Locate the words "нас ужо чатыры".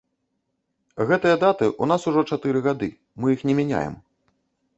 1.91-2.59